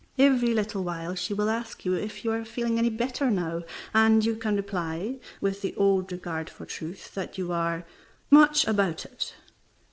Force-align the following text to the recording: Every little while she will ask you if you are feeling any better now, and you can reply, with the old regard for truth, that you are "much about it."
Every 0.17 0.55
little 0.55 0.83
while 0.83 1.13
she 1.13 1.31
will 1.35 1.47
ask 1.47 1.85
you 1.85 1.93
if 1.93 2.25
you 2.25 2.31
are 2.31 2.43
feeling 2.43 2.79
any 2.79 2.89
better 2.89 3.29
now, 3.29 3.61
and 3.93 4.25
you 4.25 4.35
can 4.35 4.55
reply, 4.55 5.19
with 5.39 5.61
the 5.61 5.75
old 5.75 6.11
regard 6.11 6.49
for 6.49 6.65
truth, 6.65 7.13
that 7.13 7.37
you 7.37 7.51
are 7.51 7.85
"much 8.31 8.65
about 8.65 9.05
it." 9.05 9.35